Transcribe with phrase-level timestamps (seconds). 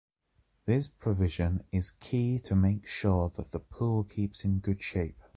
[0.65, 5.19] This prevision is key to make sure that the pool keeps in good shape.